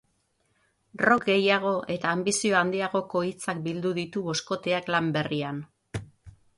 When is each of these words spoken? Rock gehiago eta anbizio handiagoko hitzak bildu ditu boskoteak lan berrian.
Rock 1.01 1.27
gehiago 1.31 1.73
eta 1.97 2.15
anbizio 2.17 2.57
handiagoko 2.61 3.23
hitzak 3.29 3.63
bildu 3.69 3.95
ditu 4.01 4.27
boskoteak 4.33 4.93
lan 4.97 5.17
berrian. 5.21 5.63